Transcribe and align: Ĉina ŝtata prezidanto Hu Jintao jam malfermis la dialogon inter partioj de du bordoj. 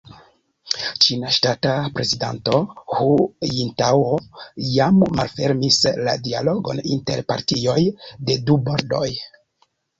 Ĉina 1.05 1.33
ŝtata 1.35 1.73
prezidanto 1.97 2.61
Hu 2.95 3.11
Jintao 3.51 4.09
jam 4.71 4.99
malfermis 5.21 5.79
la 6.09 6.19
dialogon 6.31 6.83
inter 6.99 7.25
partioj 7.31 7.79
de 8.29 8.43
du 8.51 8.61
bordoj. 8.71 9.07